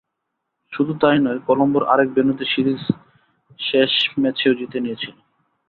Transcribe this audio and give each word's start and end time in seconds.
শুধু 0.73 0.93
তা-ই 1.01 1.19
নয়, 1.19 1.39
কলম্বোর 1.47 1.83
আরেক 1.83 2.09
ভেন্যুতে 2.15 2.45
সিরিজে 2.45 2.93
শেষ 3.59 3.91
ম্যাচও 4.21 4.53
জিতে 4.59 4.77
নিয়েছিল। 4.79 5.15